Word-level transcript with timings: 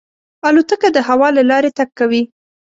الوتکه 0.47 0.89
د 0.93 0.97
هوا 1.07 1.27
له 1.37 1.43
لارې 1.49 1.69
تګ 1.77 1.89
کوي. 1.99 2.21